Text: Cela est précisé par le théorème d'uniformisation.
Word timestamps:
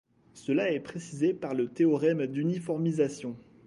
Cela 0.33 0.71
est 0.71 0.79
précisé 0.79 1.31
par 1.31 1.53
le 1.53 1.67
théorème 1.67 2.25
d'uniformisation. 2.25 3.35